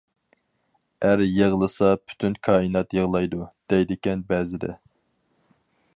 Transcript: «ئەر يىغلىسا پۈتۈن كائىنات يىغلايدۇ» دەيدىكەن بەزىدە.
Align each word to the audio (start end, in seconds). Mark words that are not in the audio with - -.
«ئەر 1.09 1.21
يىغلىسا 1.25 1.91
پۈتۈن 2.05 2.37
كائىنات 2.49 2.97
يىغلايدۇ» 2.99 3.43
دەيدىكەن 3.75 4.25
بەزىدە. 4.33 4.73